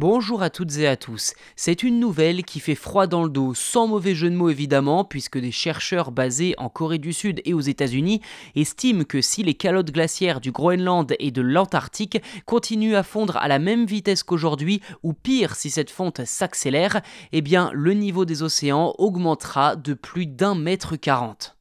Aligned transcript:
Bonjour 0.00 0.42
à 0.42 0.48
toutes 0.48 0.78
et 0.78 0.86
à 0.86 0.96
tous. 0.96 1.34
C'est 1.56 1.82
une 1.82 1.98
nouvelle 1.98 2.44
qui 2.44 2.60
fait 2.60 2.76
froid 2.76 3.08
dans 3.08 3.24
le 3.24 3.28
dos, 3.28 3.52
sans 3.52 3.88
mauvais 3.88 4.14
jeu 4.14 4.30
de 4.30 4.36
mots 4.36 4.48
évidemment, 4.48 5.04
puisque 5.04 5.38
des 5.40 5.50
chercheurs 5.50 6.12
basés 6.12 6.54
en 6.56 6.68
Corée 6.68 6.98
du 6.98 7.12
Sud 7.12 7.42
et 7.44 7.52
aux 7.52 7.60
États-Unis 7.60 8.20
estiment 8.54 9.02
que 9.02 9.20
si 9.20 9.42
les 9.42 9.54
calottes 9.54 9.90
glaciaires 9.90 10.40
du 10.40 10.52
Groenland 10.52 11.12
et 11.18 11.32
de 11.32 11.42
l'Antarctique 11.42 12.22
continuent 12.46 12.94
à 12.94 13.02
fondre 13.02 13.38
à 13.38 13.48
la 13.48 13.58
même 13.58 13.86
vitesse 13.86 14.22
qu'aujourd'hui, 14.22 14.82
ou 15.02 15.14
pire 15.14 15.56
si 15.56 15.68
cette 15.68 15.90
fonte 15.90 16.24
s'accélère, 16.24 17.00
eh 17.32 17.40
bien 17.40 17.72
le 17.74 17.92
niveau 17.92 18.24
des 18.24 18.44
océans 18.44 18.94
augmentera 18.98 19.74
de 19.74 19.94
plus 19.94 20.26
d'un 20.26 20.54
mètre 20.54 20.94
quarante. 20.94 21.57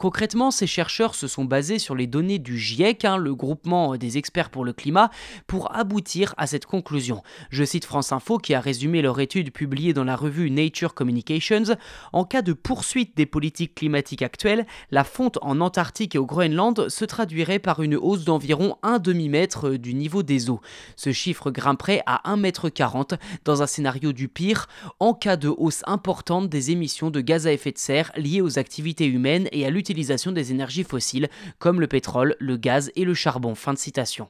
Concrètement, 0.00 0.50
ces 0.50 0.66
chercheurs 0.66 1.14
se 1.14 1.28
sont 1.28 1.44
basés 1.44 1.78
sur 1.78 1.94
les 1.94 2.06
données 2.06 2.38
du 2.38 2.58
GIEC, 2.58 3.04
hein, 3.04 3.18
le 3.18 3.34
groupement 3.34 3.98
des 3.98 4.16
experts 4.16 4.48
pour 4.48 4.64
le 4.64 4.72
climat, 4.72 5.10
pour 5.46 5.76
aboutir 5.76 6.34
à 6.38 6.46
cette 6.46 6.64
conclusion. 6.64 7.22
Je 7.50 7.64
cite 7.64 7.84
France 7.84 8.10
Info 8.10 8.38
qui 8.38 8.54
a 8.54 8.60
résumé 8.60 9.02
leur 9.02 9.20
étude 9.20 9.52
publiée 9.52 9.92
dans 9.92 10.04
la 10.04 10.16
revue 10.16 10.50
Nature 10.50 10.94
Communications. 10.94 11.76
En 12.14 12.24
cas 12.24 12.40
de 12.40 12.54
poursuite 12.54 13.14
des 13.14 13.26
politiques 13.26 13.74
climatiques 13.74 14.22
actuelles, 14.22 14.64
la 14.90 15.04
fonte 15.04 15.38
en 15.42 15.60
Antarctique 15.60 16.14
et 16.14 16.18
au 16.18 16.24
Groenland 16.24 16.88
se 16.88 17.04
traduirait 17.04 17.58
par 17.58 17.82
une 17.82 17.96
hausse 17.96 18.24
d'environ 18.24 18.78
un 18.82 19.00
demi-mètre 19.00 19.72
du 19.72 19.92
niveau 19.92 20.22
des 20.22 20.48
eaux. 20.48 20.62
Ce 20.96 21.12
chiffre 21.12 21.50
grimperait 21.50 22.02
à 22.06 22.22
1,40 22.34 23.12
m 23.12 23.18
dans 23.44 23.60
un 23.60 23.66
scénario 23.66 24.14
du 24.14 24.28
pire, 24.28 24.66
en 24.98 25.12
cas 25.12 25.36
de 25.36 25.48
hausse 25.48 25.82
importante 25.86 26.48
des 26.48 26.70
émissions 26.70 27.10
de 27.10 27.20
gaz 27.20 27.46
à 27.46 27.52
effet 27.52 27.72
de 27.72 27.76
serre 27.76 28.12
liées 28.16 28.40
aux 28.40 28.58
activités 28.58 29.04
humaines 29.04 29.46
et 29.52 29.66
à 29.66 29.68
l'utilisation 29.68 29.89
des 30.32 30.50
énergies 30.52 30.84
fossiles 30.84 31.28
comme 31.58 31.80
le 31.80 31.86
pétrole, 31.86 32.36
le 32.38 32.56
gaz 32.56 32.90
et 32.96 33.04
le 33.04 33.14
charbon. 33.14 33.54
Fin 33.54 33.74
de 33.74 33.78
citation. 33.78 34.28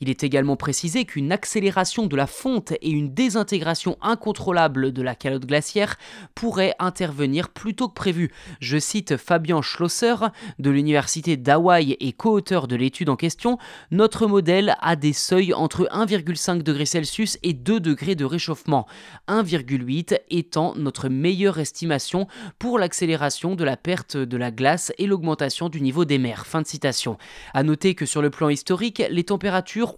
Il 0.00 0.10
est 0.10 0.22
également 0.22 0.56
précisé 0.56 1.04
qu'une 1.04 1.32
accélération 1.32 2.06
de 2.06 2.16
la 2.16 2.26
fonte 2.26 2.72
et 2.80 2.90
une 2.90 3.12
désintégration 3.12 3.96
incontrôlable 4.00 4.92
de 4.92 5.02
la 5.02 5.14
calotte 5.14 5.46
glaciaire 5.46 5.96
pourraient 6.34 6.74
intervenir 6.78 7.48
plus 7.48 7.74
tôt 7.74 7.88
que 7.88 7.94
prévu. 7.94 8.32
Je 8.60 8.78
cite 8.78 9.16
Fabien 9.16 9.60
Schlosser 9.62 10.14
de 10.58 10.70
l'université 10.70 11.36
d'Hawaï 11.36 11.96
et 11.98 12.12
co-auteur 12.12 12.68
de 12.68 12.76
l'étude 12.76 13.08
en 13.08 13.16
question, 13.16 13.58
notre 13.90 14.26
modèle 14.26 14.76
a 14.80 14.96
des 14.96 15.12
seuils 15.12 15.52
entre 15.52 15.88
1,5 15.92 16.62
degrés 16.62 16.86
Celsius 16.86 17.38
et 17.42 17.52
2 17.52 17.80
degrés 17.80 18.14
de 18.14 18.24
réchauffement, 18.24 18.86
1,8 19.28 20.20
étant 20.30 20.74
notre 20.76 21.08
meilleure 21.08 21.58
estimation 21.58 22.26
pour 22.58 22.78
l'accélération 22.78 23.54
de 23.54 23.64
la 23.64 23.76
perte 23.76 24.16
de 24.16 24.36
la 24.36 24.50
glace 24.50 24.92
et 24.98 25.06
l'augmentation 25.06 25.68
du 25.68 25.80
niveau 25.80 26.04
des 26.04 26.18
mers. 26.18 26.46
Fin 26.46 26.62
de 26.62 26.66
citation. 26.66 27.18
À 27.54 27.62
noter 27.62 27.94
que 27.94 28.06
sur 28.06 28.22
le 28.22 28.30
plan 28.30 28.48
historique, 28.48 29.02
les 29.10 29.24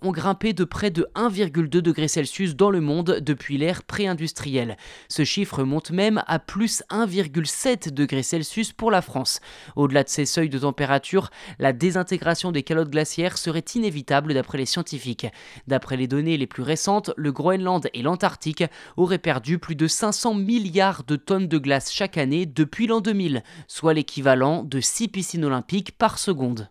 ont 0.03 0.13
grimpé 0.13 0.53
de 0.53 0.65
près 0.65 0.91
de 0.91 1.09
1,2 1.15 1.69
degré 1.69 2.09
Celsius 2.09 2.57
dans 2.57 2.71
le 2.71 2.81
monde 2.81 3.21
depuis 3.21 3.59
l'ère 3.59 3.83
pré-industrielle. 3.83 4.77
Ce 5.09 5.25
chiffre 5.25 5.65
monte 5.65 5.91
même 5.91 6.23
à 6.27 6.39
plus 6.39 6.83
1,7 6.91 7.91
degré 7.91 8.23
Celsius 8.23 8.73
pour 8.73 8.91
la 8.91 9.03
France. 9.03 9.41
Au-delà 9.77 10.05
de 10.05 10.09
ces 10.09 10.27
seuils 10.27 10.49
de 10.49 10.59
température, 10.59 11.31
la 11.59 11.73
désintégration 11.73 12.53
des 12.53 12.63
calottes 12.63 12.91
glaciaires 12.91 13.39
serait 13.39 13.65
inévitable 13.75 14.35
d'après 14.35 14.59
les 14.59 14.67
scientifiques. 14.67 15.27
D'après 15.67 15.97
les 15.97 16.07
données 16.07 16.37
les 16.37 16.47
plus 16.47 16.63
récentes, 16.63 17.13
le 17.17 17.33
Groenland 17.33 17.89
et 17.95 18.03
l'Antarctique 18.03 18.65
auraient 18.97 19.19
perdu 19.19 19.59
plus 19.59 19.77
de 19.77 19.87
500 19.87 20.35
milliards 20.35 21.05
de 21.05 21.17
tonnes 21.17 21.49
de 21.49 21.59
glace 21.59 21.93
chaque 21.93 22.19
année 22.19 22.47
depuis 22.47 22.87
l'an 22.87 23.01
2000, 23.01 23.43
soit 23.67 23.95
l'équivalent 23.95 24.65
de 24.65 24.81
6 24.81 25.09
piscines 25.09 25.45
olympiques 25.45 25.97
par 25.97 26.19
seconde. 26.19 26.69